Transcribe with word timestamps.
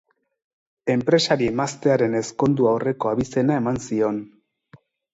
Enpresari 0.93 1.51
emaztearen 1.51 2.17
ezkondu 2.23 2.69
aurreko 2.73 3.15
abizena 3.15 3.63
eman 3.63 3.81
zion. 3.89 4.23